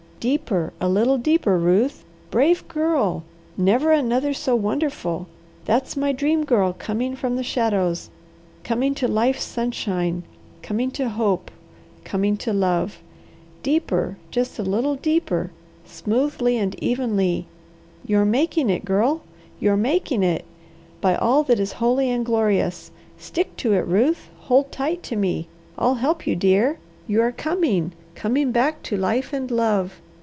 [0.21, 2.05] Deeper, a little deeper, Ruth!
[2.29, 3.23] Brave Girl,
[3.57, 5.27] never another so wonderful!
[5.65, 8.11] That's my Dream Girl coming from the shadows,
[8.63, 10.21] coming to life's sunshine,
[10.61, 11.49] coming to hope,
[12.03, 12.99] coming to love!
[13.63, 15.49] Deeper, just a little deeper!
[15.85, 17.47] Smoothly and evenly!
[18.05, 19.23] You are making it, Girl!
[19.59, 20.45] You are making it!
[21.01, 22.91] By all that is holy and glorious!
[23.17, 25.47] Stick to it, Ruth, hold tight to me!
[25.79, 26.77] I'll help you, dear!
[27.07, 29.99] You are coming, coming back to life and love.